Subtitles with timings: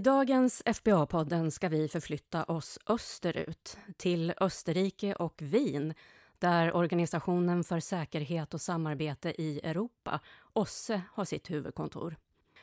[0.00, 5.94] I dagens FBA-podden ska vi förflytta oss österut, till Österrike och Wien
[6.38, 10.20] där Organisationen för säkerhet och samarbete i Europa,
[10.52, 12.16] OSSE, har sitt huvudkontor.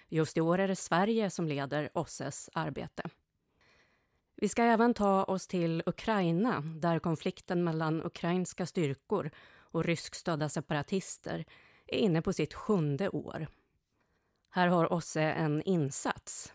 [0.07, 3.03] Just i år är det Sverige som leder OSSEs arbete.
[4.35, 11.45] Vi ska även ta oss till Ukraina där konflikten mellan ukrainska styrkor och ryskstödda separatister
[11.87, 13.47] är inne på sitt sjunde år.
[14.49, 16.53] Här har OSSE en insats,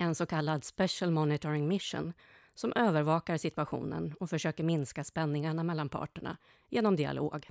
[0.00, 2.12] en så kallad Special Monitoring Mission
[2.54, 6.36] som övervakar situationen och försöker minska spänningarna mellan parterna
[6.68, 7.48] genom dialog.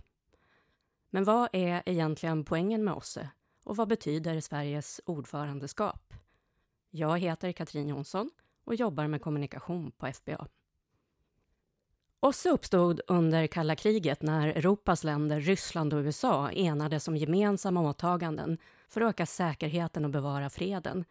[1.09, 3.29] Men vad är egentligen poängen med OSSE
[3.63, 6.13] och vad betyder Sveriges ordförandeskap?
[6.89, 8.29] Jag heter Katrin Jonsson
[8.63, 10.47] och jobbar med kommunikation på FBA.
[12.19, 18.57] OSSE uppstod under kalla kriget när Europas länder, Ryssland och USA enades om gemensamma åtaganden
[18.87, 21.05] för att öka säkerheten och bevara freden.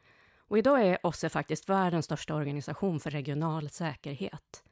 [0.49, 4.63] Och idag är OSSE faktiskt världens största organisation för regional säkerhet.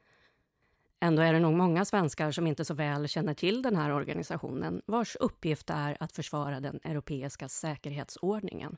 [0.99, 4.81] Ändå är det nog många svenskar som inte så väl känner till den här organisationen
[4.85, 8.77] vars uppgift är att försvara den europeiska säkerhetsordningen.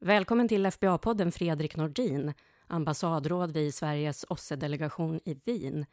[0.00, 2.34] Välkommen till FBA-podden Fredrik Nordin,
[2.66, 5.86] ambassadråd vid Sveriges OSSE-delegation i Wien.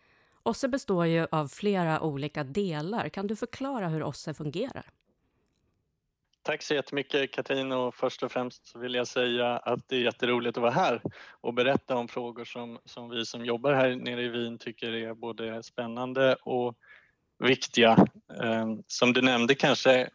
[0.44, 3.10] OSSE består ju av flera olika delar.
[3.10, 4.86] Kan du förklara hur OSSE fungerar?
[6.50, 7.72] Tack så jättemycket Katrin.
[7.72, 11.02] Och först och främst vill jag säga att det är jätteroligt att vara här
[11.42, 15.14] och berätta om frågor som, som vi som jobbar här nere i Wien tycker är
[15.14, 16.76] både spännande och
[17.40, 18.08] viktiga.
[18.44, 20.10] Ehm, som du nämnde kanske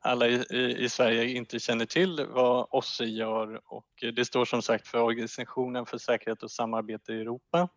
[0.00, 3.60] alla i, i, Sverige inte känner till vad OSSE gör.
[3.64, 7.68] Och det står som sagt för Organisationen för säkerhet och samarbete i Europa.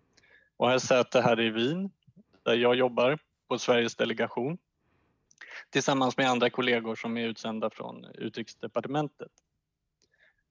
[0.58, 1.92] Och har säte här i Wien
[2.44, 4.58] där jag jobbar på Sveriges delegation
[5.70, 9.32] tillsammans med andra kollegor som är utsända från Utrikesdepartementet.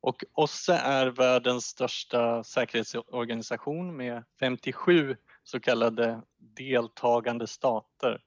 [0.01, 8.23] Och OSSE är världens största säkerhetsorganisation med 57 så kallade deltagande stater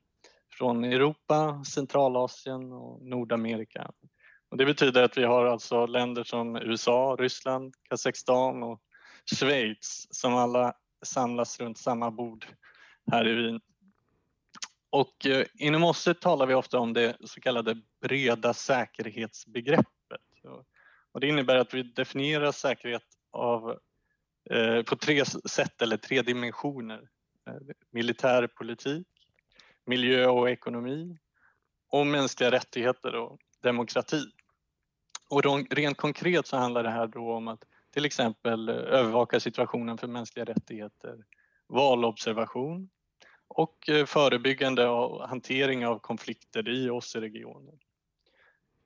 [0.58, 3.92] från Europa, Centralasien och Nordamerika.
[4.50, 8.82] Och det betyder att vi har alltså länder som USA, Ryssland, Kazakstan och
[9.26, 10.74] Schweiz som alla
[11.06, 12.46] samlas runt samma bord
[13.12, 13.62] här i Wien.
[14.92, 19.88] Och eh, inom OSSE talar vi ofta om det så kallade breda säkerhetsbegreppet.
[21.12, 23.80] Och det innebär att vi definierar säkerhet av,
[24.50, 27.10] eh, på tre sätt eller tre dimensioner.
[27.48, 29.08] Eh, militär politik,
[29.86, 31.18] miljö och ekonomi
[31.90, 34.26] och mänskliga rättigheter och demokrati.
[35.30, 37.64] Och rent konkret så handlar det här då om att
[37.94, 41.26] till exempel eh, övervaka situationen för mänskliga rättigheter,
[41.68, 42.90] valobservation,
[43.54, 47.80] och eh, förebyggande och hantering av konflikter i OSSE-regionen.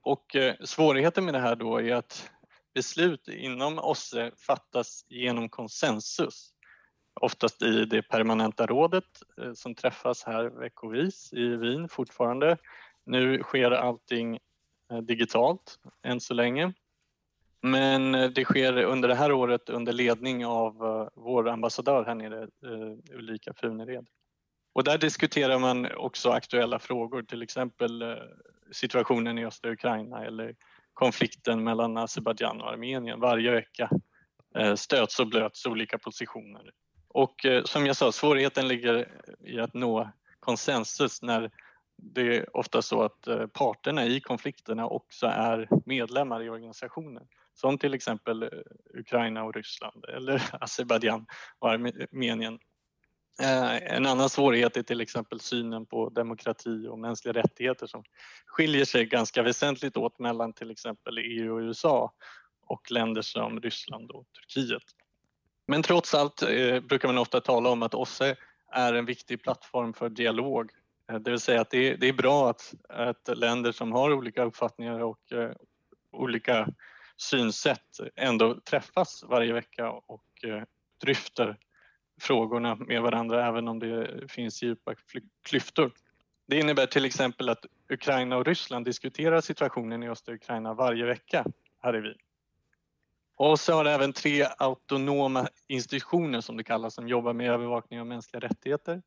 [0.02, 2.32] Och eh, svårigheten med det här då är att
[2.74, 6.52] beslut inom OSSE fattas genom konsensus.
[7.22, 9.04] Oftast i det permanenta rådet
[9.42, 12.58] eh, som träffas här veckovis i Wien fortfarande.
[13.06, 14.40] Nu sker allting
[15.02, 16.74] digitalt än så länge.
[17.62, 22.48] Men det sker under det här året under ledning av vår ambassadör här nere,
[23.14, 24.08] Ulrika Funered.
[24.76, 28.16] Och där diskuterar man också aktuella frågor, till exempel eh,
[28.72, 30.56] situationen i östra Ukraina eller
[30.94, 33.20] konflikten mellan Azerbajdzjan och Armenien.
[33.20, 33.90] Varje vecka
[34.58, 36.72] eh, stöts och blöts olika positioner.
[37.08, 39.08] Och eh, som jag sa, svårigheten ligger
[39.44, 40.10] i att nå
[40.40, 41.52] konsensus när
[41.98, 47.28] det är ofta så att parterna i konflikterna också är medlemmar i organisationen.
[47.54, 48.50] Som till exempel
[48.94, 51.26] Ukraina och Ryssland eller Azerbajdzjan
[51.60, 52.60] och Armenien
[53.40, 58.04] Eh, en annan svårighet är till exempel synen på demokrati och mänskliga rättigheter som
[58.46, 62.14] skiljer sig ganska väsentligt åt mellan till exempel EU och USA
[62.68, 64.84] och länder som Ryssland och Turkiet.
[65.68, 68.36] Men trots allt eh, brukar man ofta tala om att OSSE
[68.72, 70.72] är en viktig plattform för dialog.
[71.12, 75.00] Eh, det vill säga att det är, bra att, att, länder som har olika uppfattningar
[75.00, 75.20] och
[76.12, 76.68] olika
[77.18, 80.24] synsätt ändå träffas varje vecka och
[81.02, 81.58] dryfter
[82.22, 84.96] frågorna med varandra även om det finns djupa
[85.44, 85.92] klyftor.
[86.48, 91.46] Det innebär till exempel att Ukraina och Ryssland diskuterar situationen i östra Ukraina varje vecka
[91.82, 92.18] här i Wien.
[93.38, 98.00] Och så har det även tre autonoma institutioner som det kallas som jobbar med övervakning
[98.00, 99.02] av mänskliga rättigheter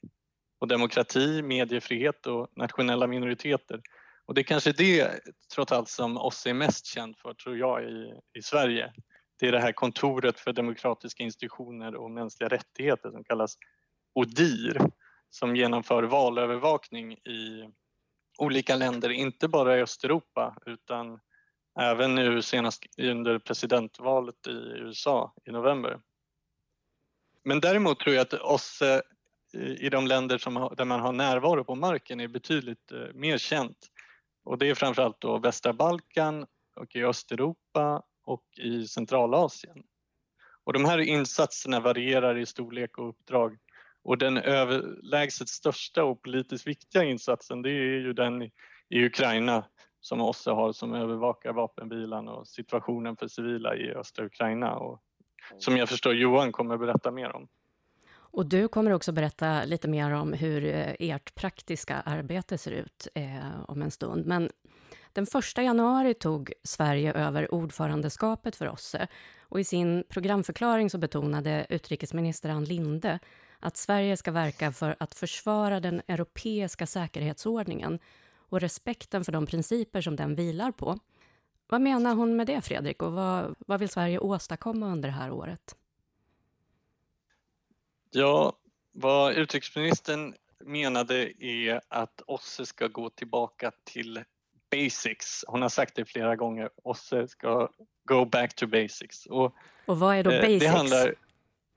[0.58, 3.80] och demokrati, mediefrihet och nationella minoriteter.
[4.26, 5.10] Och det är kanske det
[5.54, 8.92] trots allt som OSSE är mest känd för tror jag i, i Sverige.
[9.38, 13.56] Det är det här kontoret för demokratiska institutioner och mänskliga rättigheter som kallas
[14.14, 14.80] ODIR
[15.30, 17.70] som genomför valövervakning i
[18.38, 21.20] olika länder, inte bara i Östeuropa utan
[21.80, 26.00] även nu senast under presidentvalet i USA i november
[27.44, 29.02] Men däremot tror jag att OSSE
[29.54, 33.38] eh, i de länder som där man har närvaro på marken är betydligt eh, mer
[33.38, 33.78] känt.
[34.44, 36.46] Och det är framförallt då västra Balkan
[36.76, 39.82] och i Östeuropa och i Centralasien.
[40.64, 43.58] Och de här insatserna varierar i storlek och uppdrag.
[44.02, 48.52] Och den överlägset största och politiskt viktiga insatsen det är ju den i,
[48.90, 49.64] Ukraina
[50.00, 55.02] som OSSE har som övervakar vapenvilan och situationen för civila i östra Ukraina och
[55.58, 57.48] som jag förstår Johan kommer att berätta mer om.
[58.30, 63.08] Och du kommer också berätta lite mer om hur eh, ert praktiska arbete ser ut
[63.14, 64.26] eh, om en stund.
[64.26, 64.50] Men
[65.12, 69.06] den 1 januari tog Sverige över ordförandeskapet för OSSE
[69.40, 73.18] och i sin programförklaring så betonade utrikesminister Ann Linde
[73.60, 77.98] att Sverige ska verka för att försvara den europeiska säkerhetsordningen
[78.36, 80.98] och respekten för de principer som den vilar på.
[81.68, 85.30] Vad menar hon med det, Fredrik, och vad, vad vill Sverige åstadkomma under det här
[85.30, 85.76] året?
[88.10, 88.52] Ja,
[88.92, 90.34] vad utrikesministern
[90.64, 94.24] menade är att OSSE ska gå tillbaka till
[94.70, 95.44] basics.
[95.46, 96.70] Hon har sagt det flera gånger.
[96.82, 97.68] OSSE ska
[98.04, 99.26] go back to basics.
[99.26, 99.54] Och,
[99.86, 100.64] och vad är då eh, basics?
[100.64, 101.14] Det handlar,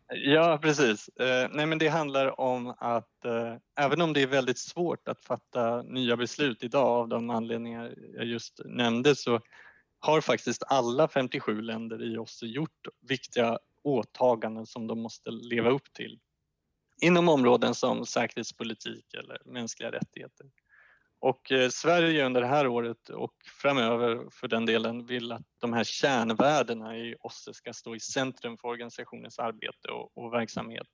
[0.10, 1.10] ja, precis.
[1.10, 5.26] Eh, nej, men det handlar om att eh, även om det är väldigt svårt att
[5.26, 9.40] fatta nya beslut idag av de anledningar jag just nämnde så
[10.00, 15.94] har faktiskt alla 57 länder i OSSE gjort viktiga åtaganden som de måste leva upp
[15.94, 16.20] till
[17.02, 20.48] inom områden som säkerhetspolitik eller mänskliga rättigheter.
[21.20, 25.74] Och eh, Sverige under det här året och framöver för den delen vill att de
[25.74, 30.88] här kärnvärdena i OSSE ska stå i centrum för organisationens arbete och, och verksamhet.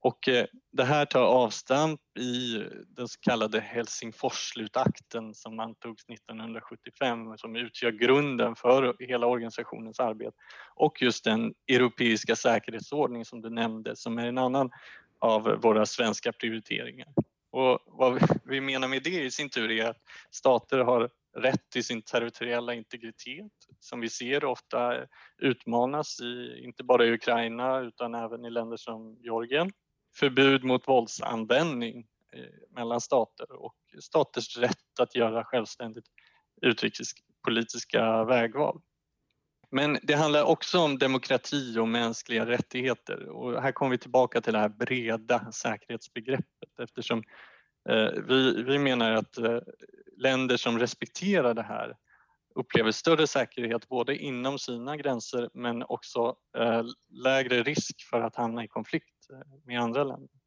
[0.00, 7.56] Och eh, det här tar avstamp i den så kallade Helsingforsslutakten som antogs 1975 som
[7.56, 10.36] utgör grunden för hela organisationens arbete
[10.74, 14.70] och just den europeiska säkerhetsordning som du nämnde som är en annan
[15.18, 17.08] av våra svenska prioriteringar.
[17.50, 21.84] Och vad vi menar med det i sin tur är att stater har rätt till
[21.84, 25.06] sin territoriella integritet som vi ser ofta
[25.38, 29.72] utmanas i, inte bara i Ukraina utan även i länder som Georgien.
[30.18, 36.04] Förbud mot våldsanvändning eh, mellan stater och staters rätt att göra självständigt
[36.62, 38.80] utrikespolitiska vägval.
[39.70, 44.52] Men det handlar också om demokrati och mänskliga rättigheter och här kommer vi tillbaka till
[44.52, 47.22] det här breda säkerhetsbegreppet eftersom
[47.88, 49.58] eh, vi, vi menar att eh,
[50.16, 51.96] länder som respekterar det här
[52.54, 56.36] upplever större säkerhet både inom sina gränser men också
[57.08, 59.17] lägre risk för att hamna i konflikt
[59.64, 60.38] med andra länder.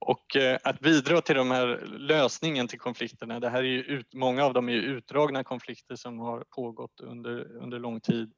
[0.00, 4.14] Och eh, att bidra till de här lösningen till konflikterna, det här är ju ut,
[4.14, 8.32] många av dem är ju utdragna konflikter som har pågått under, under lång tid.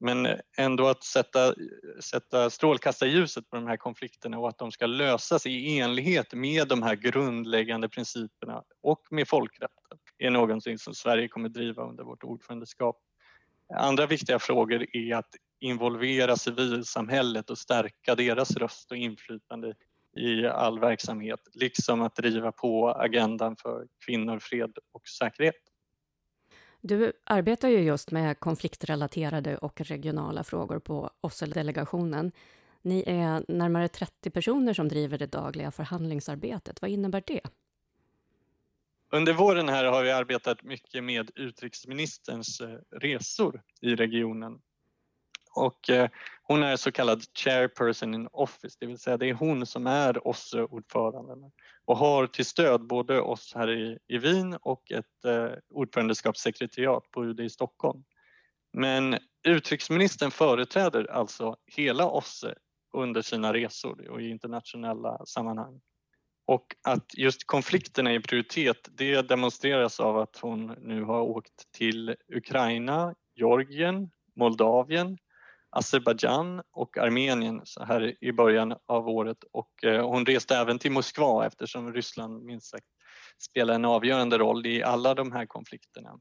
[0.00, 1.54] Men eh, ändå att sätta,
[2.00, 6.82] sätta strålkastarljuset på de här konflikterna och att de ska lösas i enlighet med de
[6.82, 12.96] här grundläggande principerna och med folkrätten är någonting som Sverige kommer driva under vårt ordförandeskap.
[13.74, 19.74] Andra viktiga frågor är att involvera civilsamhället och stärka deras röst och inflytande
[20.16, 25.54] i all verksamhet, liksom att driva på agendan för kvinnor, fred och säkerhet.
[26.80, 32.32] Du arbetar ju just med konfliktrelaterade och regionala frågor på OSSE-delegationen.
[32.82, 36.82] Ni är närmare 30 personer som driver det dagliga förhandlingsarbetet.
[36.82, 37.40] Vad innebär det?
[39.12, 44.60] Under våren här har vi arbetat mycket med utrikesministerns eh, resor i regionen
[45.54, 46.10] och eh,
[46.42, 50.28] hon är så kallad chairperson in office, det vill säga det är hon som är
[50.28, 51.50] OSSE-ordföranden
[51.84, 57.24] och har till stöd både oss här i, i Wien och ett eh, ordförandeskapssekretariat på
[57.24, 58.04] UD i Stockholm.
[58.72, 62.54] Men utrikesministern företräder alltså hela OSSE
[62.92, 65.80] under sina resor och i internationella sammanhang.
[66.46, 72.16] Och att just konflikterna är prioritet, det demonstreras av att hon nu har åkt till
[72.34, 75.18] Ukraina, Georgien, Moldavien,
[75.70, 80.92] Azerbajdzjan och Armenien så här i början av året och eh, hon reste även till
[80.92, 82.86] Moskva eftersom Ryssland minst sagt
[83.38, 86.20] spelar en avgörande roll i alla de här konflikterna.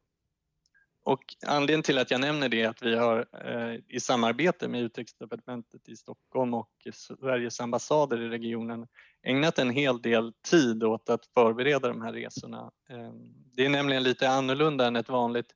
[1.03, 4.81] Och anledningen till att jag nämner det är att vi har eh, i samarbete med
[4.81, 8.87] Utrikesdepartementet i Stockholm och Sveriges ambassader i regionen
[9.23, 12.71] ägnat en hel del tid åt att förbereda de här resorna.
[12.89, 13.13] Ehm,
[13.55, 15.53] det är nämligen lite annorlunda än ett vanligt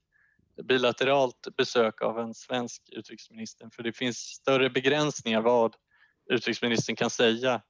[0.63, 5.75] bilateralt besök av en svensk utrikesminister för det finns större begränsningar vad
[6.29, 7.61] utrikesministern kan säga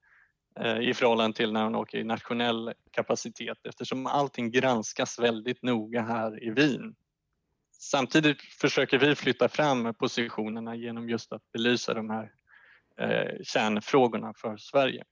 [0.60, 6.02] eh, i förhållande till när hon åker i nationell kapacitet eftersom allting granskas väldigt noga
[6.02, 6.96] här i Wien.
[7.72, 12.32] Samtidigt försöker vi flytta fram positionerna genom just att belysa de här
[12.98, 15.04] eh, kärnfrågorna för Sverige.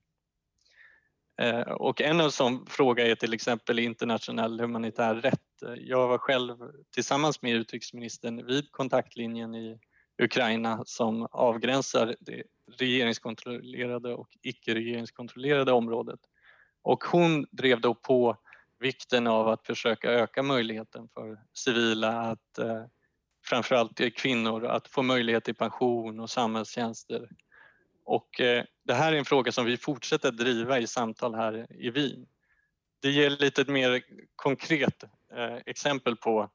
[1.38, 5.39] Eh, och en av sån fråga är till exempel internationell humanitär rätt.
[5.77, 6.57] Jag var själv
[6.93, 9.79] tillsammans med utrikesministern vid kontaktlinjen i
[10.21, 12.43] Ukraina som avgränsar det
[12.77, 16.19] regeringskontrollerade och icke regeringskontrollerade området.
[16.81, 18.38] Och hon drev då på
[18.79, 22.83] vikten av att försöka öka möjligheten för civila att eh,
[23.45, 27.29] framförallt kvinnor att få möjlighet till pension och samhällstjänster.
[28.03, 31.89] Och eh, det här är en fråga som vi fortsätter driva i samtal här i
[31.89, 32.27] Wien.
[33.01, 34.01] Det ger lite mer
[34.36, 35.03] konkret
[35.34, 36.50] eh, exempel på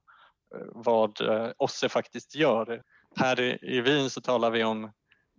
[0.54, 1.18] eh, vad
[1.58, 2.82] OSSE faktiskt gör.
[3.16, 4.92] Här i Wien så talar vi om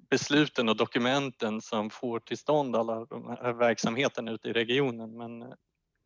[0.09, 5.53] besluten och dokumenten som får till stånd alla de här verksamheterna ute i regionen men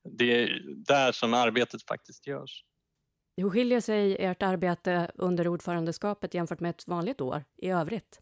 [0.03, 2.63] det är där som arbetet faktiskt görs.
[3.37, 8.21] Hur skiljer sig ert arbete under ordförandeskapet jämfört med ett vanligt år i övrigt?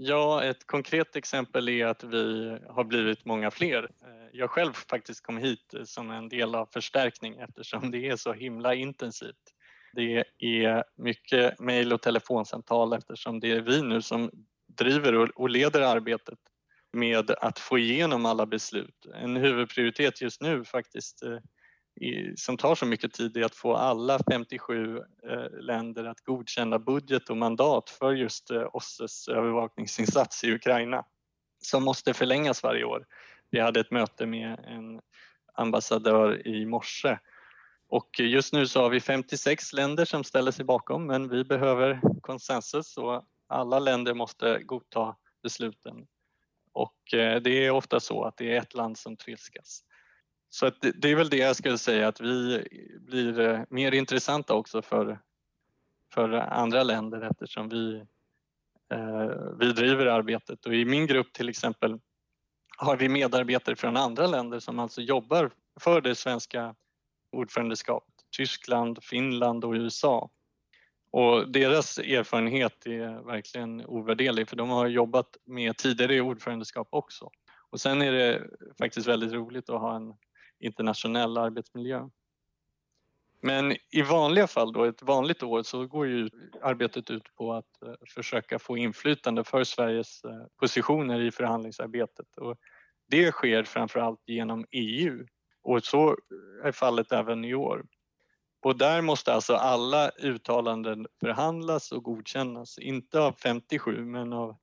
[0.00, 3.82] Ja, ett konkret exempel är att vi har blivit många fler.
[3.82, 8.16] Eh, jag själv faktiskt kom hit eh, som en del av förstärkning eftersom det är
[8.16, 9.54] så himla intensivt.
[9.92, 14.30] Det är mycket mejl och telefonsamtal eftersom det är vi nu som
[14.66, 16.38] driver och leder arbetet
[16.92, 19.06] med att få igenom alla beslut.
[19.14, 21.38] En huvudprioritet just nu faktiskt eh,
[22.36, 27.30] som tar så mycket tid är att få alla 57 eh, länder att godkänna budget
[27.30, 31.04] och mandat för just eh, OSSEs övervakningsinsats i Ukraina
[31.58, 33.06] som måste förlängas varje år.
[33.50, 35.00] Vi hade ett möte med en
[35.54, 37.18] ambassadör i morse
[37.88, 42.00] och just nu så har vi 56 länder som ställer sig bakom men vi behöver
[42.20, 46.06] konsensus och alla länder måste godta besluten.
[46.72, 49.84] Och eh, det är ofta så att det är ett land som trilskas.
[50.50, 52.66] Så att det är väl det jag skulle säga att vi
[53.00, 55.20] blir eh, mer intressanta också för,
[56.14, 57.96] för andra länder eftersom vi,
[58.92, 60.66] eh, vi driver arbetet.
[60.66, 61.98] Och i min grupp till exempel
[62.76, 65.50] har vi medarbetare från andra länder som alltså jobbar
[65.80, 66.74] för det svenska
[67.32, 68.14] ordförandeskapet.
[68.36, 70.30] Tyskland, Finland och USA.
[71.10, 77.30] Och deras erfarenhet är verkligen ovärderlig för de har jobbat med tidigare ordförandeskap också.
[77.70, 78.46] Och sen är det
[78.78, 80.14] faktiskt väldigt roligt att ha en
[80.60, 82.08] internationell arbetsmiljö.
[83.40, 86.30] Men i vanliga fall då, ett vanligt år, så går ju
[86.62, 92.36] arbetet ut på att eh, försöka få inflytande för Sveriges eh, positioner i förhandlingsarbetet.
[92.36, 92.56] Och
[93.06, 95.26] det sker framförallt genom EU
[95.62, 97.86] och så eh, är fallet även i år.
[98.60, 104.56] Och där måste alltså alla uttalanden förhandlas och godkännas, inte av 57 men av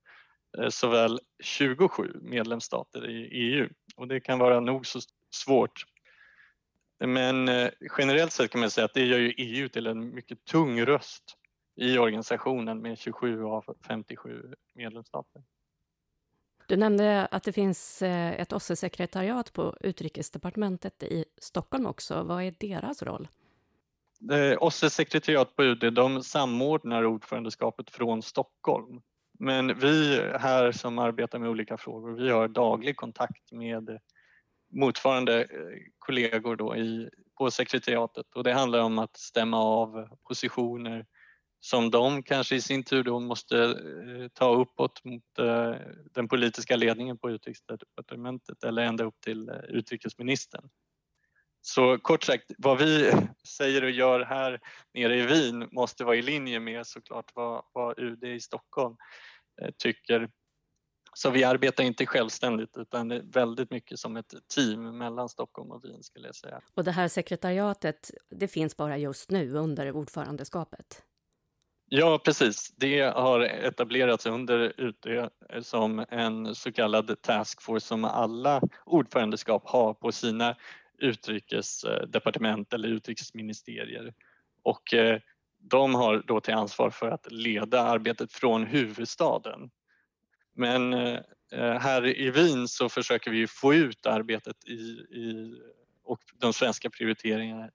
[0.70, 5.00] såväl 27 medlemsstater i EU och det kan vara nog så
[5.36, 5.86] svårt.
[7.00, 10.46] Men eh, generellt sett kan man säga att det gör ju EU till en mycket
[10.46, 11.38] tung röst
[11.76, 15.44] i organisationen med 27 av 57 medlemsstater.
[16.68, 22.24] Du nämnde att det finns eh, ett OSSE-sekretariat på utrikesdepartementet i Stockholm också.
[22.24, 23.28] Vad är deras roll?
[24.60, 29.02] OSSEs sekretariat på UD de samordnar ordförandeskapet från Stockholm.
[29.40, 34.00] Men vi här som arbetar med olika frågor, vi har daglig kontakt med
[34.74, 41.06] motsvarande eh, kollegor då i, på sekretariatet och det handlar om att stämma av positioner
[41.60, 45.76] som de kanske i sin tur då måste eh, ta uppåt mot eh,
[46.14, 50.70] den politiska ledningen på utrikesdepartementet eller ända upp till utrikesministern.
[51.62, 53.12] Så kort sagt, vad vi
[53.58, 54.60] säger och gör här
[54.94, 58.96] nere i Wien måste vara i linje med såklart vad, vad UD i Stockholm
[59.78, 60.30] tycker.
[61.18, 66.04] Så vi arbetar inte självständigt utan väldigt mycket som ett team mellan Stockholm och Wien
[66.04, 66.62] skulle jag säga.
[66.74, 71.04] Och det här sekretariatet, det finns bara just nu under ordförandeskapet?
[71.90, 72.74] Ja, precis.
[72.78, 75.30] Det har etablerats under UD
[75.62, 80.56] som en så kallad taskforce som alla ordförandeskap har på sina
[80.98, 84.14] utrikesdepartement eller utrikesministerier.
[84.64, 85.20] Och eh,
[85.60, 89.70] de har då till ansvar för att leda arbetet från huvudstaden.
[90.56, 91.20] Men eh,
[91.52, 94.74] eh, här i Wien så försöker vi få ut arbetet i,
[95.20, 95.56] i,
[96.04, 97.70] och de svenska prioriteringarna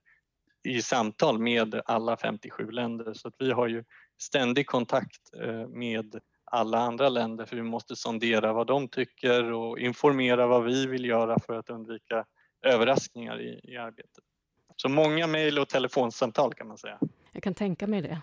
[0.63, 3.85] i samtal med alla 57 länder så att vi har ju
[4.21, 9.79] ständig kontakt eh, med alla andra länder för vi måste sondera vad de tycker och
[9.79, 12.25] informera vad vi vill göra för att undvika
[12.63, 14.25] överraskningar i, i arbetet.
[14.77, 16.99] Så många mejl och telefonsamtal kan man säga.
[17.33, 18.23] Jag kan tänka mig det.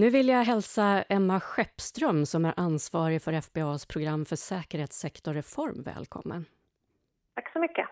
[0.00, 6.44] Nu vill jag hälsa Emma Skeppström som är ansvarig för FBAs program för säkerhetssektorreform välkommen.
[7.34, 7.88] Tack så mycket.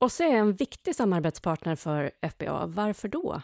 [0.00, 2.66] OSSE är en viktig samarbetspartner för FBA.
[2.66, 3.40] Varför då?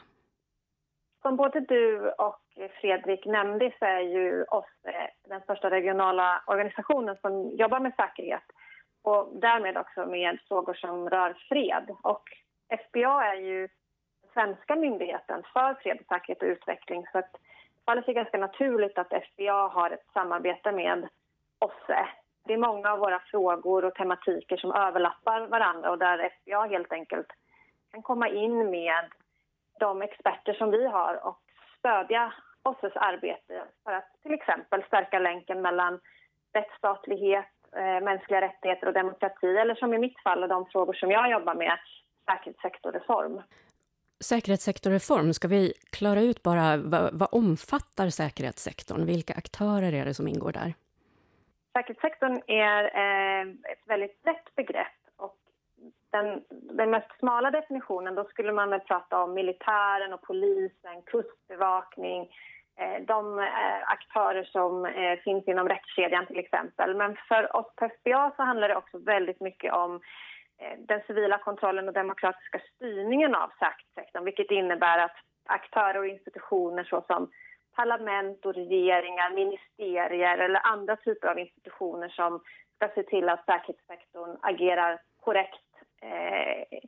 [1.23, 2.43] Som både du och
[2.81, 8.47] Fredrik nämnde så är ju OSSE den största regionala organisationen som jobbar med säkerhet
[9.03, 11.91] och därmed också med frågor som rör fred.
[12.03, 12.25] Och
[12.89, 13.69] FBA är ju
[14.33, 17.37] svenska myndigheten för fred, säkerhet och utveckling så att
[17.87, 21.09] faller sig ganska naturligt att FBA har ett samarbete med
[21.59, 22.09] OSSE.
[22.45, 26.93] Det är många av våra frågor och tematiker som överlappar varandra och där FBA helt
[26.93, 27.27] enkelt
[27.93, 29.05] kan komma in med
[29.81, 31.41] de experter som vi har och
[31.79, 36.01] stödja OSSEs arbete för att till exempel stärka länken mellan
[36.53, 41.31] rättsstatlighet, eh, mänskliga rättigheter och demokrati eller som i mitt fall de frågor som jag
[41.31, 41.79] jobbar med,
[42.31, 43.43] säkerhetssektorreform.
[44.21, 49.07] Säkerhetssektorreform, ska vi klara ut bara vad, vad omfattar säkerhetssektorn?
[49.07, 50.75] Vilka aktörer är det som ingår där?
[51.73, 55.37] Säkerhetssektorn är eh, ett väldigt brett begrepp och
[56.11, 62.21] den, den mest smala definitionen då skulle man väl prata om militären och polisen, kustbevakning,
[62.77, 66.97] eh, de eh, aktörer som eh, finns inom rättskedjan till exempel.
[66.97, 70.01] Men för oss på FBA så handlar det också väldigt mycket om
[70.59, 75.17] Eh, den civila kontrollen och demokratiska styrningen av säkerhetssektorn vilket innebär att
[75.49, 77.31] aktörer och institutioner såsom
[77.77, 82.41] parlament och regeringar, ministerier eller andra typer av institutioner som
[82.77, 85.67] ska se till att säkerhetssektorn agerar korrekt
[86.03, 86.79] eh,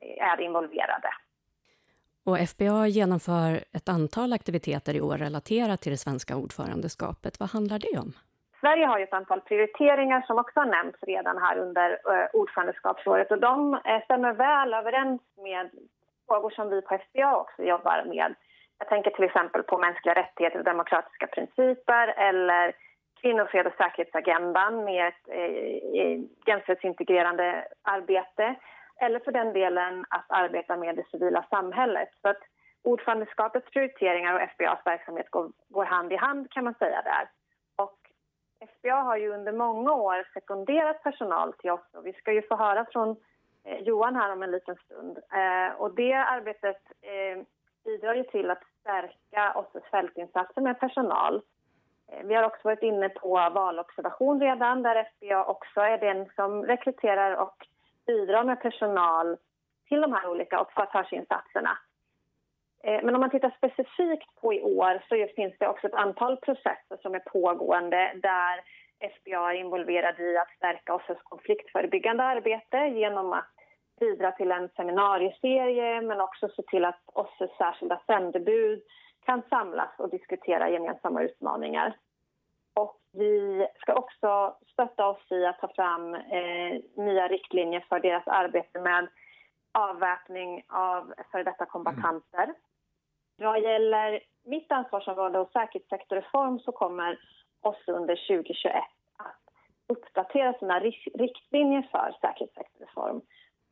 [0.00, 1.10] är involverade.
[2.24, 7.40] Och FBA genomför ett antal aktiviteter i år relaterat till det svenska ordförandeskapet.
[7.40, 8.12] Vad handlar det om?
[8.60, 13.30] Sverige har ju ett antal prioriteringar som också har nämnts redan här under eh, ordförandeskapsåret
[13.30, 15.70] och de eh, stämmer väl överens med
[16.28, 18.34] frågor som vi på FBA också jobbar med
[18.80, 22.72] jag tänker till exempel på mänskliga rättigheter och demokratiska principer eller
[23.20, 28.54] kvinnofred och säkerhetsagendan med ett eh, jämställdhetsintegrerande arbete
[29.00, 32.08] eller för den delen att arbeta med det civila samhället.
[32.22, 32.42] Så att
[32.84, 37.28] ordförandeskapets prioriteringar och FBAs verksamhet går, går hand i hand kan man säga där.
[38.60, 42.42] SBA FBA har ju under många år sekunderat personal till oss och vi ska ju
[42.42, 43.16] få höra från
[43.64, 45.18] eh, Johan här om en liten stund.
[45.18, 47.42] Eh, och det arbetet eh,
[47.84, 51.42] bidrar ju till att stärka OSSEs fältinsatser med personal.
[52.08, 56.64] Eh, vi har också varit inne på valobservation redan där FBA också är den som
[56.64, 57.66] rekryterar och
[58.06, 59.36] bidrar med personal
[59.88, 61.78] till de här olika observatörsinsatserna.
[62.84, 66.36] Eh, men om man tittar specifikt på i år så finns det också ett antal
[66.36, 68.60] processer som är pågående där
[69.00, 73.50] FBA är involverad i att stärka OSSEs konfliktförebyggande arbete genom att
[74.00, 78.82] bidra till en seminarieserie men också se till att OSSEs särskilda sändebud
[79.24, 81.96] kan samlas och diskutera gemensamma utmaningar.
[82.74, 88.28] Och vi ska också stötta oss i att ta fram eh, nya riktlinjer för deras
[88.28, 89.08] arbete med
[89.72, 92.54] avväpning av före detta kombatanter.
[93.40, 97.18] Vad gäller mitt ansvarsområde och säkerhetssektorreform så kommer
[97.62, 98.74] OSSE under 2021
[99.16, 99.40] att
[99.88, 100.80] uppdatera sina
[101.14, 103.20] riktlinjer för säkerhetssektorreform.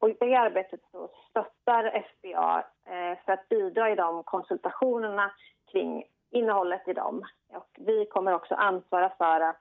[0.00, 5.32] Och I det arbetet så stöttar FBA eh, för att bidra i de konsultationerna
[5.72, 7.24] kring innehållet i dem.
[7.48, 9.60] Och vi kommer också ansvara för att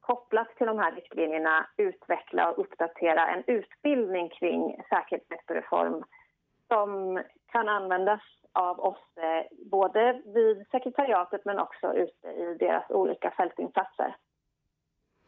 [0.00, 6.04] kopplat till de här riktlinjerna utveckla och uppdatera en utbildning kring säkerhetssektorreform
[6.68, 8.20] som kan användas
[8.52, 14.16] av oss eh, både vid sekretariatet men också ute i deras olika fältinsatser.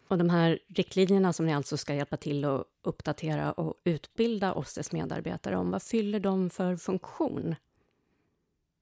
[0.09, 4.93] Och de här riktlinjerna som ni alltså ska hjälpa till att uppdatera och utbilda OSSEs
[4.93, 7.55] medarbetare om, vad fyller de för funktion?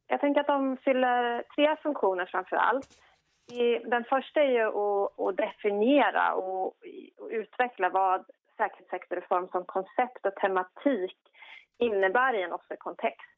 [0.06, 2.88] Jag tänker att de fyller tre funktioner framför allt.
[3.84, 4.66] Den första är ju
[5.28, 8.24] att, definiera och, och, utveckla vad
[8.56, 11.18] säkerhetssektorreform som koncept och tematik
[11.78, 13.31] innebär i en OSSE-kontext.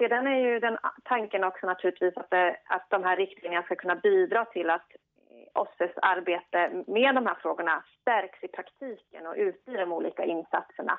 [0.00, 3.96] Sedan är ju den tanken också naturligtvis att, det, att de här riktlinjerna ska kunna
[3.96, 4.92] bidra till att
[5.30, 10.24] eh, OSSEs arbete med de här frågorna stärks i praktiken och ute i de olika
[10.24, 10.98] insatserna.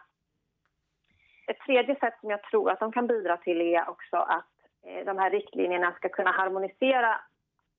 [1.47, 4.53] Ett tredje sätt som jag tror att de kan bidra till är också att
[4.85, 7.21] eh, de här riktlinjerna ska kunna harmonisera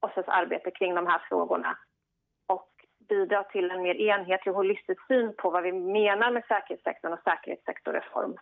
[0.01, 1.77] OSSEs arbete kring de här frågorna
[2.47, 2.71] och
[3.09, 7.23] bidra till en mer enhetlig och holistisk syn på vad vi menar med säkerhetssektorn och
[7.23, 8.37] säkerhetssektorreform.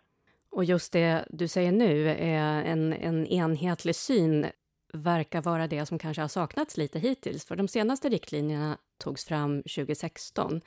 [0.52, 4.46] Och just det du säger nu, är en, en enhetlig syn
[4.92, 7.44] verkar vara det som kanske har saknats lite hittills.
[7.44, 10.60] För de senaste riktlinjerna togs fram 2016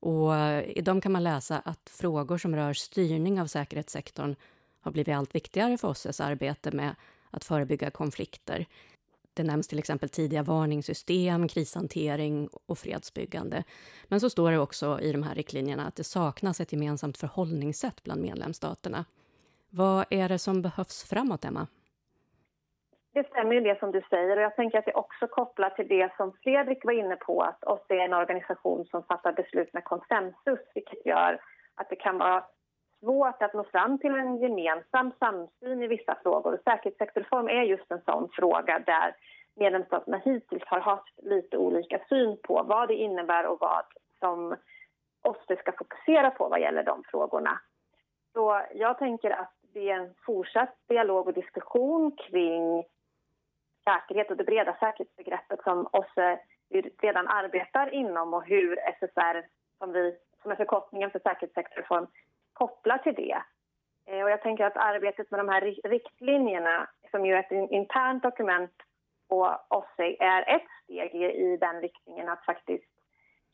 [0.00, 4.34] och eh, i dem kan man läsa att frågor som rör styrning av säkerhetssektorn
[4.80, 6.94] har blivit allt viktigare för OSSEs arbete med
[7.30, 8.66] att förebygga konflikter.
[9.34, 13.64] Det nämns till exempel tidiga varningssystem, krishantering och fredsbyggande.
[14.08, 18.02] Men så står det också i de här riktlinjerna att det saknas ett gemensamt förhållningssätt
[18.02, 19.04] bland medlemsstaterna.
[19.70, 21.66] Vad är det som behövs framåt, Emma?
[23.12, 25.88] Det stämmer ju det som du säger och jag tänker att det också kopplar till
[25.88, 29.84] det som Fredrik var inne på att OSSE är en organisation som fattar beslut med
[29.84, 31.40] konsensus vilket gör
[31.74, 32.44] att det kan vara
[33.00, 36.58] svårt att nå fram till en gemensam samsyn i vissa frågor.
[36.64, 39.16] Säkerhetssektorreform är just en sån fråga där
[39.54, 43.84] medlemsstaterna hittills har haft lite olika syn på vad det innebär och vad
[44.18, 44.56] som
[45.22, 47.60] OSSE ska fokusera på vad gäller de frågorna.
[48.32, 52.84] Så jag tänker att det är en fortsatt dialog och diskussion kring
[53.84, 56.38] säkerhet och det breda säkerhetsbegreppet som OSSE
[57.02, 59.46] redan arbetar inom och hur SSR,
[59.78, 62.06] som, vi, som är förkortningen för säkerhetssektorreform,
[62.60, 63.42] kopplar till det.
[64.06, 68.22] Eh, och jag tänker att arbetet med de här riktlinjerna, som ju är ett internt
[68.22, 68.76] dokument
[69.28, 72.90] på OSSE, är ett steg i den riktningen att faktiskt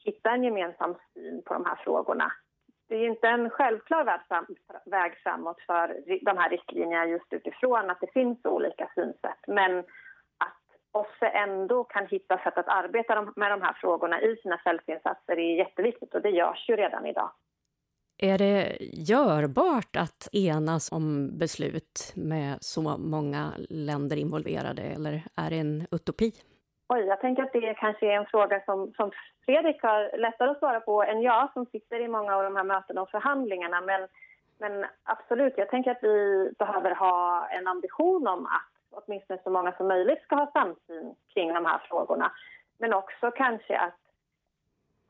[0.04, 2.32] hitta en gemensam syn på de här frågorna.
[2.88, 4.04] Det är inte en självklar
[4.90, 5.86] väg framåt för
[6.22, 9.42] de här riktlinjerna just utifrån att det finns olika synsätt.
[9.46, 9.78] Men
[10.38, 15.38] att OSSE ändå kan hitta sätt att arbeta med de här frågorna i sina fältinsatser
[15.38, 17.30] är jätteviktigt och det görs ju redan idag.
[18.18, 25.58] Är det görbart att enas om beslut med så många länder involverade eller är det
[25.58, 26.32] en utopi?
[26.88, 29.10] Oj, jag tänker att det kanske är en fråga som, som
[29.46, 32.64] Fredrik har lättare att svara på än jag som sitter i många av de här
[32.64, 33.80] mötena och förhandlingarna.
[33.80, 34.08] Men,
[34.58, 39.72] men absolut, jag tänker att vi behöver ha en ambition om att åtminstone så många
[39.72, 42.32] som möjligt ska ha samsyn kring de här frågorna.
[42.78, 44.05] Men också kanske att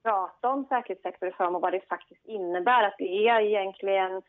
[0.06, 2.82] prata om säkerhetssektorreform och vad det faktiskt innebär.
[2.82, 4.22] Att det är egentligen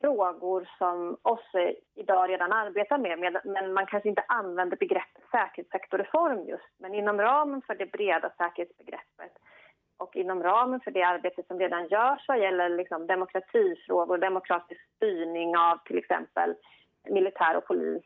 [0.00, 6.72] frågor som OSSE idag redan arbetar med, men man kanske inte använder begreppet säkerhetssektorreform just.
[6.78, 9.32] Men inom ramen för det breda säkerhetsbegreppet
[9.96, 15.56] och inom ramen för det arbete som redan görs vad gäller liksom demokratifrågor, demokratisk styrning
[15.56, 16.54] av till exempel
[17.08, 18.04] militär och polis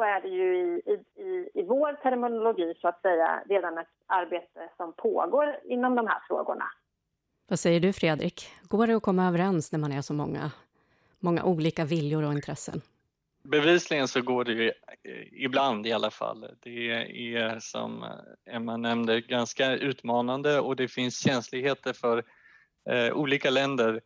[0.00, 4.68] så är det ju i, i, i vår terminologi så att säga redan ett arbete
[4.76, 6.64] som pågår inom de här frågorna.
[7.48, 8.48] Vad säger du Fredrik?
[8.62, 10.50] Går det att komma överens när man är så många
[11.18, 12.80] många olika viljor och intressen.
[13.42, 16.46] Bevisligen så går det ju eh, ibland i alla fall.
[16.60, 16.90] Det
[17.34, 18.04] är som
[18.46, 22.24] Emma nämnde ganska utmanande och det finns känsligheter för
[22.90, 24.00] eh, olika länder.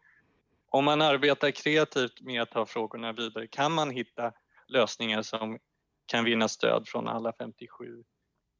[0.71, 4.33] Om man arbetar kreativt med att ta frågorna vidare kan man hitta
[4.69, 5.59] lösningar som
[6.07, 8.05] kan vinna stöd från alla 57.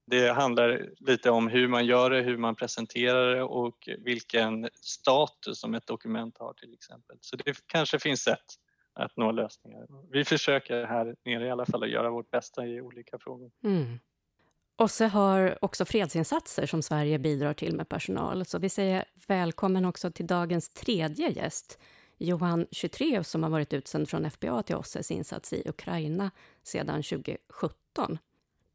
[0.07, 5.61] Det handlar lite om hur man gör det, hur man presenterar det och vilken status
[5.61, 7.19] som ett dokument har till exempel.
[7.21, 8.45] Så det kanske finns sätt
[8.93, 9.87] att nå lösningar.
[10.11, 13.51] Vi försöker här nere i alla fall att göra vårt bästa i olika frågor.
[13.65, 13.99] Mm.
[14.77, 18.45] OSSE har också fredsinsatser som Sverige bidrar till med personal.
[18.45, 21.79] Så vi säger välkommen också till dagens tredje gäst,
[22.19, 26.31] Johan Chytreus som har varit utsänd från FBA till OSSEs insats i Ukraina
[26.63, 28.19] sedan 2017.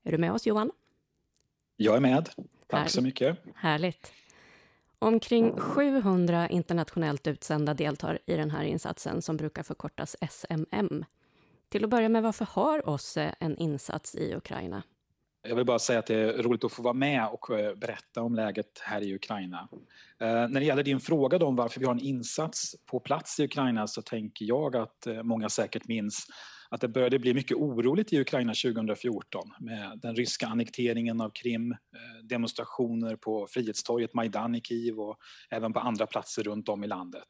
[0.04, 0.72] Är du med oss Johan?
[1.76, 2.30] Jag är med.
[2.68, 2.88] Tack Här.
[2.88, 3.38] så mycket.
[3.56, 4.14] Härligt.
[5.00, 11.06] Omkring 700 internationellt utsända deltar i den här insatsen som brukar förkortas SMM.
[11.70, 14.84] Till att börja med, varför har OSSE en insats i Ukraina?
[15.42, 18.22] Jag vill bara säga att det är roligt att få vara med och eh, berätta
[18.22, 19.70] om läget här i Ukraina.
[20.22, 23.44] Eh, när det gäller din fråga om varför vi har en insats på plats i
[23.44, 26.28] Ukraina så tänker jag att eh, många säkert minns
[26.70, 31.76] att det började bli mycket oroligt i Ukraina 2014 med den ryska annekteringen av Krim,
[32.24, 35.18] demonstrationer på Frihetstorget Majdan i Kiev och
[35.50, 37.28] även på andra platser runt om i landet.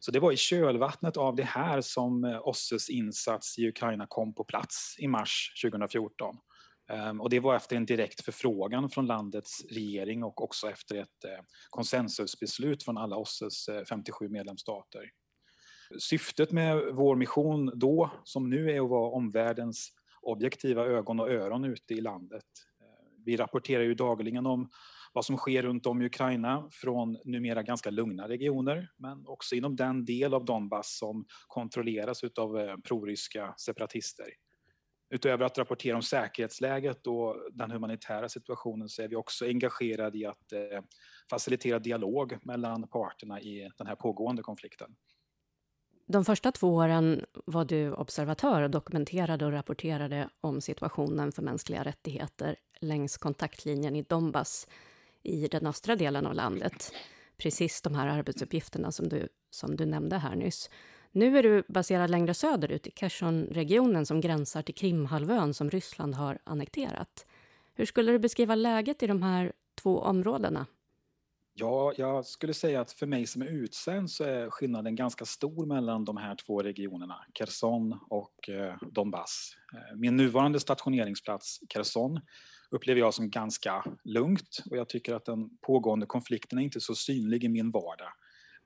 [0.00, 4.44] Så det var i kölvattnet av det här som OSSEs insats i Ukraina kom på
[4.44, 6.36] plats i mars 2014.
[6.88, 11.24] Ehm, och det var efter en direkt förfrågan från landets regering och också efter ett
[11.24, 15.10] eh, konsensusbeslut från alla OSSEs eh, 57 medlemsstater.
[15.98, 19.88] Syftet med vår mission då, som nu, är att vara omvärldens
[20.22, 22.44] objektiva ögon och öron ute i landet.
[22.80, 24.70] Ehm, vi rapporterar ju dagligen om
[25.12, 29.76] vad som sker runt om i Ukraina från numera ganska lugna regioner men också inom
[29.76, 34.26] den del av Donbass som kontrolleras av eh, proryska separatister.
[35.10, 40.26] Utöver att rapportera om säkerhetsläget och den humanitära situationen så är vi också engagerade i
[40.26, 40.82] att eh,
[41.30, 44.96] facilitera dialog mellan parterna i den här pågående konflikten.
[46.08, 51.84] De första två åren var du observatör och dokumenterade och rapporterade om situationen för mänskliga
[51.84, 54.68] rättigheter längs kontaktlinjen i Donbass
[55.22, 56.92] i den östra delen av landet.
[57.36, 60.70] Precis de här arbetsuppgifterna som du, som du nämnde här nyss.
[61.16, 66.38] Nu är du baserad längre söderut i Kherson-regionen som gränsar till Krimhalvön som Ryssland har
[66.44, 67.26] annekterat.
[67.74, 69.52] Hur skulle du beskriva läget i de här
[69.82, 70.66] två områdena?
[71.54, 75.66] Ja, jag skulle säga att för mig som är utsänd så är skillnaden ganska stor
[75.66, 79.56] mellan de här två regionerna, Kherson och eh, Donbass.
[79.74, 82.20] Eh, min nuvarande stationeringsplats, Kherson,
[82.70, 86.94] upplever jag som ganska lugnt och jag tycker att den pågående konflikten är inte så
[86.94, 88.12] synlig i min vardag.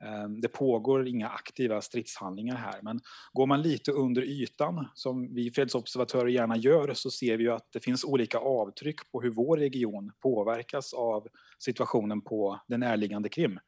[0.04, 3.00] Ehm, det pågår inga aktiva stridshandlingar här, men
[3.32, 7.72] går man lite under ytan, som vi fredsobservatörer gärna gör, så ser vi ju att
[7.72, 11.26] det finns olika avtryck på hur vår region påverkas av
[11.58, 13.58] situationen på den närliggande Krim.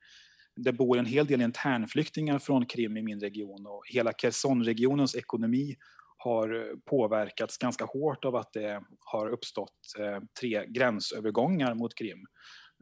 [0.57, 5.77] Det bor en hel del internflyktingar från Krim i min region och hela Khersonregionens ekonomi
[6.17, 12.27] har eh, påverkats ganska hårt av att det har uppstått eh, tre gränsövergångar mot Krim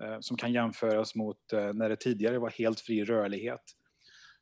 [0.02, 3.62] Eh, som kan jämföras mot eh, när det tidigare var helt fri rörlighet.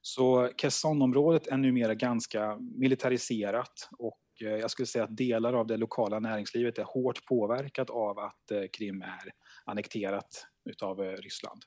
[0.00, 5.76] Så Khersonområdet är numera ganska militariserat och eh, jag skulle säga att delar av det
[5.76, 9.32] lokala näringslivet är hårt påverkat av att Krim är
[9.64, 11.62] annekterat utav Ryssland.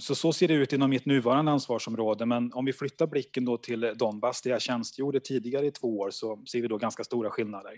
[0.00, 3.56] Så så ser det ut inom mitt nuvarande ansvarsområde men om vi flyttar blicken då
[3.56, 7.30] till Donbass där jag tjänstgjorde tidigare i två år så ser vi då ganska stora
[7.30, 7.72] skillnader.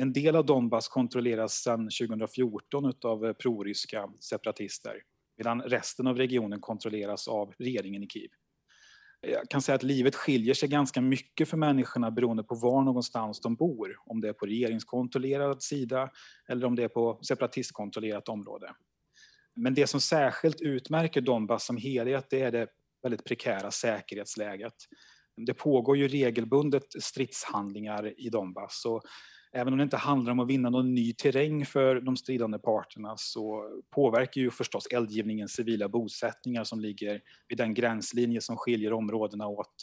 [0.00, 5.02] En del av Donbass kontrolleras sedan 2014 av eh, proryska separatister
[5.36, 8.30] medan resten av regionen kontrolleras av regeringen i Kiev.
[9.20, 13.40] Jag kan säga att livet skiljer sig ganska mycket för människorna beroende på var någonstans
[13.40, 13.96] de bor.
[14.06, 16.10] Om det är på regeringskontrollerad sida
[16.48, 18.74] eller om det är på separatistkontrollerat område.
[19.56, 22.68] Men det som särskilt utmärker Donbass som helhet det är det
[23.02, 24.74] väldigt prekära säkerhetsläget.
[25.36, 29.02] Det pågår ju regelbundet stridshandlingar i Donbass och
[29.52, 33.14] även om det inte handlar om att vinna någon ny terräng för de stridande parterna
[33.16, 39.46] så påverkar ju förstås eldgivningen civila bosättningar som ligger vid den gränslinje som skiljer områdena
[39.46, 39.74] åt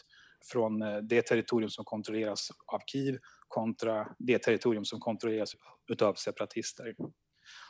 [0.52, 5.52] från eh, det territorium som kontrolleras av Kiev kontra det territorium som kontrolleras
[5.92, 6.96] utav separatister.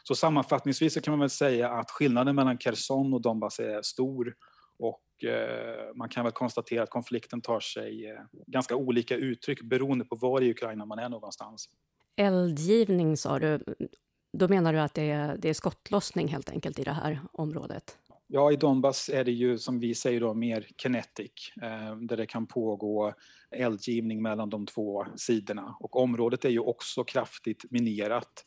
[0.04, 4.34] Så sammanfattningsvis så kan man väl säga att skillnaden mellan Kherson och Donbass är stor
[5.16, 10.06] och eh, man kan väl konstatera att konflikten tar sig eh, ganska olika uttryck beroende
[10.06, 11.70] på var i Ukraina man är någonstans.
[12.16, 13.60] Eldgivning sa du.
[14.38, 17.98] Då menar du att det är, det är skottlossning helt enkelt i det här området?
[18.28, 22.26] Ja, i Donbass är det ju som vi säger då mer kinetic, eh, där det
[22.26, 23.14] kan pågå
[23.52, 25.76] eldgivning mellan de två sidorna.
[25.80, 28.46] Och området är ju också kraftigt minerat,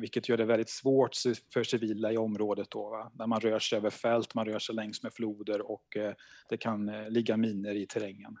[0.00, 1.16] vilket gör det väldigt svårt
[1.52, 3.12] för civila i området då, va?
[3.14, 6.14] när man rör sig över fält, man rör sig längs med floder och eh,
[6.48, 8.38] det kan ligga miner i terrängen.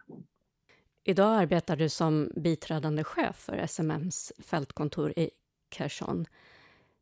[1.04, 5.30] Idag arbetar du som biträdande chef för SMMs fältkontor i
[5.70, 6.26] Kherson.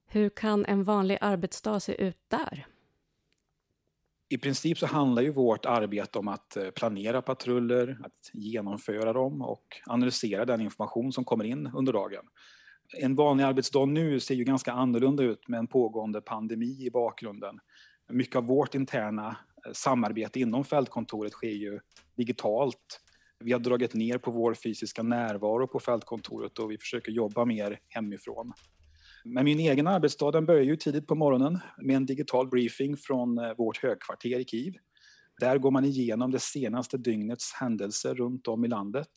[0.07, 2.67] Hur kan en vanlig arbetsdag se ut där?
[4.29, 9.43] I princip så handlar ju vårt arbete om att eh, planera patruller, att genomföra dem
[9.43, 12.25] och analysera den information som kommer in under dagen.
[12.99, 17.59] En vanlig arbetsdag nu ser ju ganska annorlunda ut med en pågående pandemi i bakgrunden.
[18.13, 21.81] Mycket av vårt interna eh, samarbete inom fältkontoret sker ju
[22.17, 23.01] digitalt
[23.45, 27.79] vi har dragit ner på vår fysiska närvaro på fältkontoret och vi försöker jobba mer
[27.89, 28.53] hemifrån.
[29.25, 33.39] Men min egen arbetsdag den börjar ju tidigt på morgonen med en digital briefing från
[33.39, 34.75] eh, vårt högkvarter i Kiev.
[35.41, 39.09] Där går man igenom det senaste dygnets händelser runt om i landet.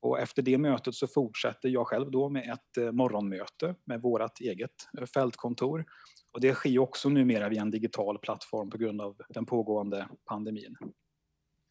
[0.00, 4.40] Och efter det mötet så fortsätter jag själv då med ett eh, morgonmöte med vårt
[4.40, 5.84] eget eh, fältkontor.
[6.32, 10.76] Och det sker också numera via en digital plattform på grund av den pågående pandemin.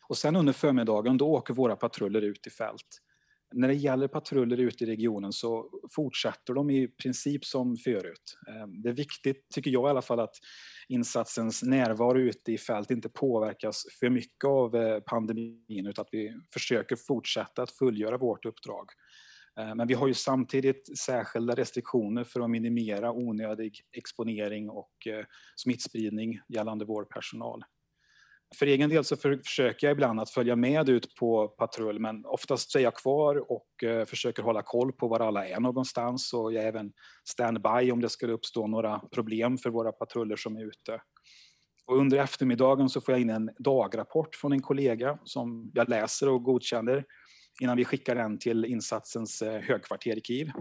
[0.07, 3.01] Och sen under förmiddagen då åker våra patruller ut i fält.
[3.53, 8.37] När det gäller patruller ute i regionen så fortsätter de i princip som förut.
[8.47, 10.35] Ehm, det är viktigt, tycker jag i alla fall, att
[10.87, 16.33] insatsens närvaro ute i fält inte påverkas för mycket av eh, pandemin utan att vi
[16.53, 18.89] försöker fortsätta att fullgöra vårt uppdrag.
[19.59, 25.25] Ehm, men vi har ju samtidigt särskilda restriktioner för att minimera onödig exponering och eh,
[25.55, 27.63] smittspridning gällande vår personal.
[28.55, 32.75] För egen del så försöker jag ibland att följa med ut på patrull men oftast
[32.75, 36.63] är jag kvar och eh, försöker hålla koll på var alla är någonstans och jag
[36.63, 36.91] är även
[37.29, 41.01] standby om det skulle uppstå några problem för våra patruller som är ute.
[41.85, 46.29] Och under eftermiddagen så får jag in en dagrapport från en kollega som jag läser
[46.29, 47.05] och godkänner
[47.61, 50.51] innan vi skickar den till insatsens eh, högkvarter i Kiev.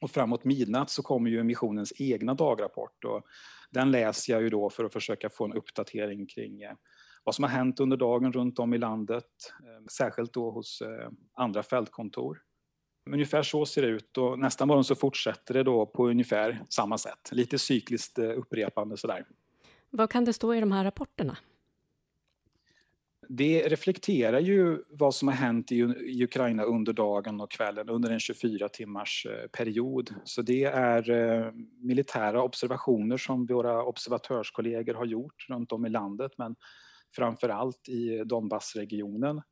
[0.00, 3.22] Och framåt midnatt så kommer ju missionens egna dagrapport och
[3.70, 6.72] den läser jag ju då för att försöka få en uppdatering kring eh,
[7.28, 9.24] vad som har hänt under dagen runt om i landet,
[9.60, 12.38] eh, särskilt då hos eh, andra fältkontor.
[13.10, 16.98] Ungefär så ser det ut och nästa morgon så fortsätter det då på ungefär samma
[16.98, 17.28] sätt.
[17.32, 19.24] Lite cykliskt eh, upprepande sådär.
[19.90, 21.36] Vad kan det stå i de här rapporterna?
[23.28, 28.20] Det reflekterar ju vad som har hänt i Ukraina under dagen och kvällen under en
[28.20, 30.14] 24 timmars period.
[30.24, 31.52] Så det är
[31.86, 36.56] militära observationer som våra observatörskollegor har gjort runt om i landet men
[37.16, 39.42] framför allt i Donbassregionen.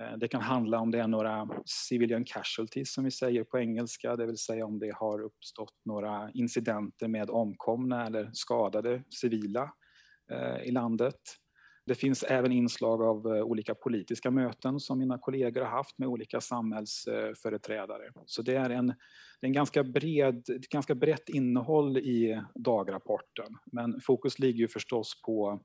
[0.00, 4.16] Eh, det kan handla om det är några civilian casualties som vi säger på engelska,
[4.16, 9.72] det vill säga om det har uppstått några incidenter med omkomna eller skadade civila
[10.32, 11.20] eh, i landet.
[11.86, 16.08] Det finns även inslag av eh, olika politiska möten som mina kollegor har haft med
[16.08, 18.12] olika samhällsföreträdare.
[18.26, 18.94] Så det är en, det
[19.42, 23.46] är en ganska, bred, ett ganska brett innehåll i dagrapporten.
[23.72, 25.60] Men fokus ligger ju förstås på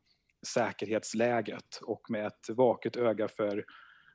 [0.47, 3.65] säkerhetsläget och med ett vaket öga för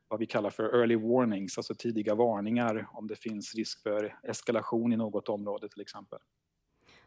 [0.09, 4.93] vad vi kallar för early warnings, alltså tidiga varningar om det finns risk för eskalation
[4.93, 6.19] i något område till exempel.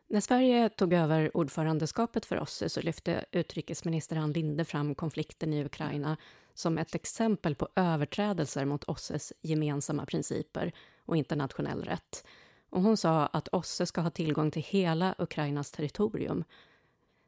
[0.08, 5.66] När Sverige tog över ordförandeskapet för OSSE så lyfte utrikesminister Ann Linde fram konflikten i
[5.66, 6.18] Ukraina
[6.54, 10.72] som ett exempel på överträdelser mot OSSEs gemensamma principer
[11.06, 12.26] och internationell rätt.
[12.70, 16.44] Och hon sa att OSSE ska ha tillgång till hela Ukrainas territorium.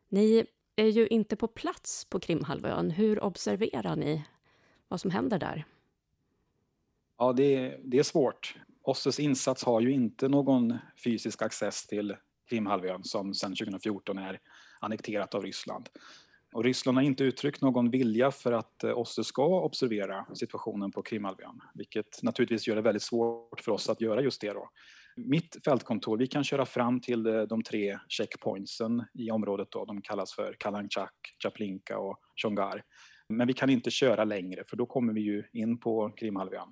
[0.10, 0.46] Ni
[0.76, 2.92] är ju inte på plats på Krimhalvön.
[2.92, 4.26] Hur observerar ni
[4.88, 5.66] vad som händer där?
[7.18, 8.56] Ja, det, det är svårt.
[8.82, 12.16] OSSEs insats har ju inte någon fysisk access till
[12.50, 14.40] Krimhalvön som sedan 2014 är
[14.80, 15.90] annekterat av Ryssland.
[16.54, 21.02] Och Ryssland har inte uttryckt någon vilja för att eh, OSSE ska observera situationen på
[21.02, 24.54] Krimhalvön, vilket naturligtvis gör det väldigt svårt för oss att göra just det.
[24.54, 24.70] Då.
[25.16, 29.68] Mitt fältkontor, vi kan köra fram till eh, de tre checkpointsen i området.
[29.72, 29.86] Då.
[29.86, 32.84] De kallas för Kalanchak, Chaplinka och Chongar.
[33.30, 36.70] Men vi kan inte köra längre för då kommer vi ju in på Krimhalvön.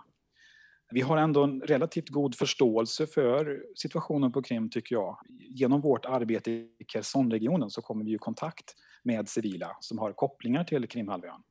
[0.91, 5.17] Vi har ändå en relativt god förståelse för situationen på Krim tycker jag.
[5.39, 10.63] Genom vårt arbete i Khersonregionen så kommer vi i kontakt med civila som har kopplingar
[10.63, 11.41] till Krimhalvön.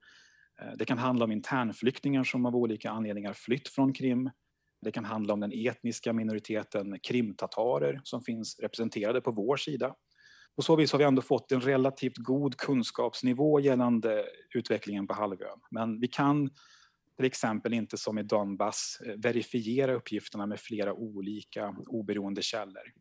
[0.62, 4.30] Eh, det kan handla om internflyktingar som av olika anledningar flytt från Krim.
[4.82, 9.94] Det kan handla om den etniska minoriteten krimtatarer som finns representerade på vår sida.
[10.56, 15.60] På så vis har vi ändå fått en relativt god kunskapsnivå gällande utvecklingen på halvön.
[15.70, 16.50] Men vi kan
[17.16, 22.92] till exempel inte som i Donbass eh, verifiera uppgifterna med flera olika oberoende källor.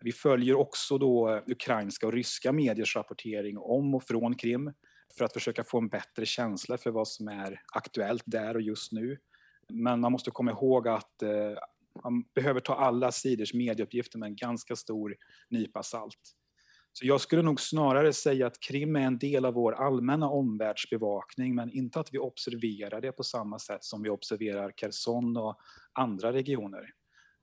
[0.00, 4.72] Vi följer också då eh, ukrainska och ryska mediers rapportering om och från Krim
[5.18, 8.92] för att försöka få en bättre känsla för vad som är aktuellt där och just
[8.92, 9.18] nu.
[9.68, 11.30] Men man måste komma ihåg att eh,
[12.04, 15.16] man behöver ta alla sidors medieuppgifter med en ganska stor
[15.50, 16.34] nypa salt.
[16.92, 21.54] Så jag skulle nog snarare säga att Krim är en del av vår allmänna omvärldsbevakning
[21.54, 25.58] men inte att vi observerar det på samma sätt som vi observerar Kherson och
[25.92, 26.90] andra regioner.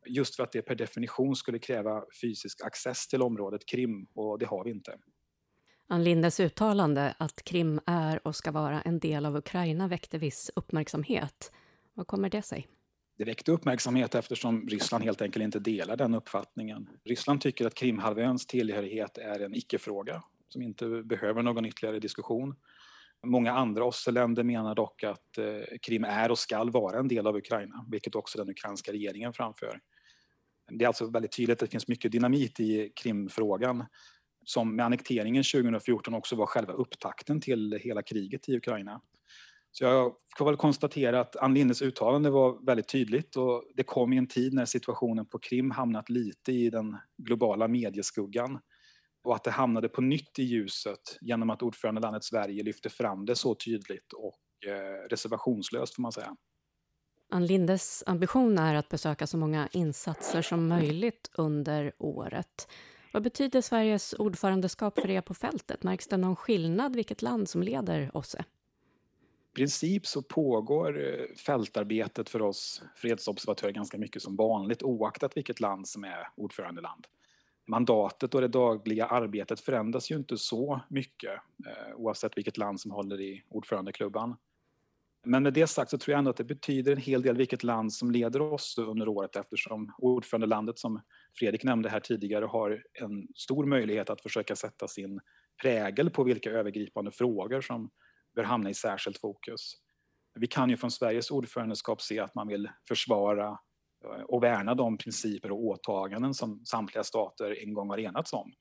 [0.07, 4.45] Just för att det per definition skulle kräva fysisk access till området Krim och det
[4.45, 4.97] har vi inte.
[5.87, 10.51] Ann Lindes uttalande att Krim är och ska vara en del av Ukraina väckte viss
[10.55, 11.51] uppmärksamhet.
[11.95, 12.67] Vad kommer det sig?
[13.17, 16.89] Det väckte uppmärksamhet eftersom Ryssland helt enkelt inte delar den uppfattningen.
[17.03, 22.55] Ryssland tycker att Krimhalvöns tillhörighet är en icke-fråga som inte behöver någon ytterligare diskussion.
[23.25, 27.35] Många andra OSSE-länder menar dock att eh, Krim är och skall vara en del av
[27.35, 29.79] Ukraina, vilket också den ukrainska regeringen framför.
[30.71, 33.85] Det är alltså väldigt tydligt att det finns mycket dynamit i Krimfrågan
[34.45, 39.01] som med annekteringen 2014 också var själva upptakten till hela kriget i Ukraina.
[39.77, 44.13] Så jag får väl konstatera att Ann Lindes uttalande var väldigt tydligt och det kom
[44.13, 48.59] i en tid när situationen på Krim hamnat lite i den globala medieskuggan
[49.23, 53.35] och att det hamnade på nytt i ljuset genom att ordförandelandet Sverige lyfte fram det
[53.35, 56.35] så tydligt och eh, reservationslöst får man säga.
[57.29, 62.67] Ann Lindes ambition är att besöka så många insatser som möjligt under året.
[63.13, 65.83] Vad betyder Sveriges ordförandeskap för er på fältet?
[65.83, 68.45] Märks det någon skillnad vilket land som leder OSSE?
[69.55, 75.87] Princip så pågår eh, fältarbetet för oss fredsobservatörer ganska mycket som vanligt oaktat vilket land
[75.87, 77.07] som är ordförandeland.
[77.67, 81.33] Mandatet och det dagliga arbetet förändras ju inte så mycket
[81.67, 84.35] eh, oavsett vilket land som håller i ordförandeklubban.
[85.25, 87.63] Men med det sagt så tror jag ändå att det betyder en hel del vilket
[87.63, 91.01] land som leder oss under året eftersom ordförandelandet som
[91.39, 95.19] Fredrik nämnde här tidigare har en stor möjlighet att försöka sätta sin
[95.61, 97.89] prägel på vilka övergripande frågor som
[98.35, 99.75] bör hamna i särskilt fokus.
[100.39, 103.47] Vi kan ju från Sveriges ordförandeskap se att man vill försvara
[104.05, 108.53] eh, och värna de principer och åtaganden som samtliga stater en gång har enats om.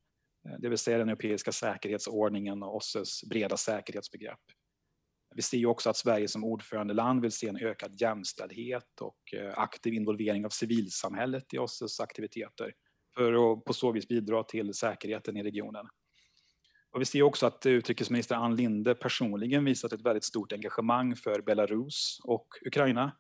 [0.48, 4.40] Eh, det vill säga den europeiska säkerhetsordningen och OSSEs breda säkerhetsbegrepp.
[5.34, 9.58] Vi ser ju också att Sverige som ordförandeland vill se en ökad jämställdhet och eh,
[9.58, 12.72] aktiv involvering av civilsamhället i OSSEs aktiviteter
[13.14, 15.86] för att på så vis bidra till säkerheten i regionen.
[16.94, 21.40] Och vi ser också att utrikesminister Ann Linde personligen visat ett väldigt stort engagemang för
[21.40, 23.12] Belarus och Ukraina.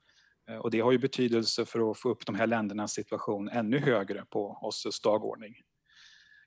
[0.50, 3.78] Eh, och det har ju betydelse för att få upp de här ländernas situation ännu
[3.78, 5.54] högre på OSSEs dagordning.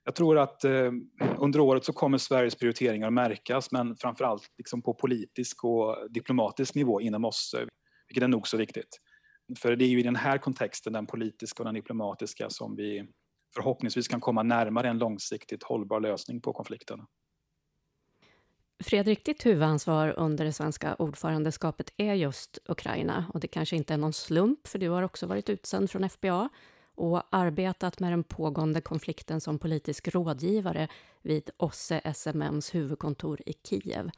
[0.04, 0.92] Jag tror att eh,
[1.38, 6.76] under året så kommer Sveriges prioriteringar att märkas men framförallt liksom på politisk och diplomatisk
[6.76, 7.68] nivå inom OSSE, eh,
[8.08, 9.00] vilket är nog så viktigt.
[9.60, 13.08] För det är ju i den här kontexten, den politiska och den diplomatiska, som vi
[13.56, 17.06] förhoppningsvis kan komma närmare en långsiktigt hållbar lösning på konflikten.
[18.84, 23.98] Fredrik, ditt huvudansvar under det svenska ordförandeskapet är just Ukraina och det kanske inte är
[23.98, 26.50] någon slump för du har också varit utsänd från FBA
[26.96, 30.88] och arbetat med den pågående konflikten som politisk rådgivare
[31.22, 34.10] vid OSSE SMMs huvudkontor i Kiev.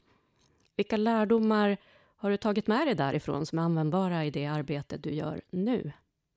[0.76, 1.78] Vilka lärdomar
[2.16, 5.92] har du tagit med dig därifrån som är användbara i det arbete du gör nu?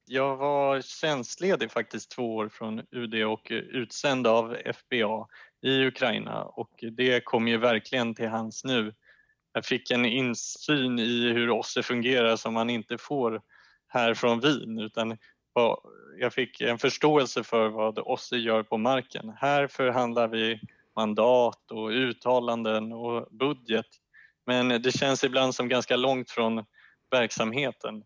[0.04, 5.26] Jag var tjänstledig faktiskt två år från UD och utsänd av FBA
[5.62, 8.94] i Ukraina och det kom ju verkligen till hands nu.
[9.52, 13.42] Jag fick en insyn i hur OSSE fungerar som man inte får
[13.88, 15.18] här från Wien utan
[16.18, 19.32] jag fick en förståelse för vad OSSE gör på marken.
[19.36, 20.60] Här förhandlar vi
[20.96, 23.86] mandat och uttalanden och budget
[24.46, 26.64] men det känns ibland som ganska långt från
[27.10, 28.04] verksamheten.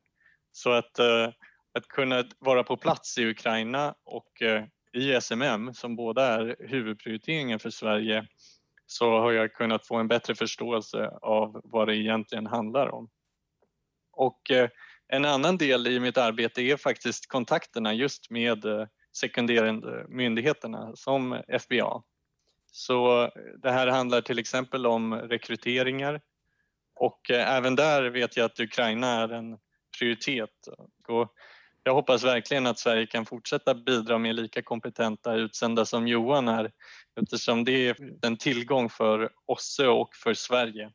[0.53, 1.29] Så att, eh,
[1.77, 7.59] att kunna vara på plats i Ukraina och eh, i SMM som båda är huvudprioriteringen
[7.59, 8.27] för Sverige
[8.87, 13.09] så har jag kunnat få en bättre förståelse av vad det egentligen handlar om.
[14.13, 14.69] Och eh,
[15.09, 21.43] en annan del i mitt arbete är faktiskt kontakterna just med eh, sekunderande myndigheterna som
[21.61, 22.03] FBA.
[22.73, 23.31] Så
[23.63, 26.21] det här handlar till exempel om rekryteringar
[26.95, 29.59] och även där vet jag att Ukraina är en
[29.99, 30.51] prioritet.
[31.09, 31.33] Och
[31.87, 36.71] jag hoppas verkligen att Sverige kan fortsätta bidra med lika kompetenta utsända som Johan är
[37.21, 40.91] eftersom det är en tillgång för OSSE och för Sverige.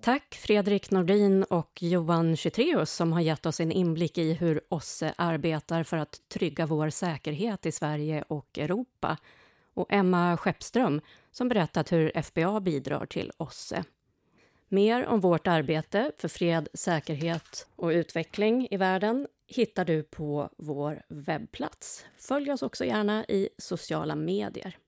[0.00, 5.14] Tack Fredrik Nordin och Johan Chytreus som har gett oss en inblick i hur OSSE
[5.18, 9.16] arbetar för att trygga vår säkerhet i Sverige och Europa.
[9.74, 11.00] Och Emma Skeppström
[11.32, 13.84] som berättat hur FBA bidrar till OSSE.
[14.68, 21.02] Mer om vårt arbete för fred, säkerhet och utveckling i världen hittar du på vår
[21.08, 22.06] webbplats.
[22.18, 24.78] Följ oss också gärna i sociala medier.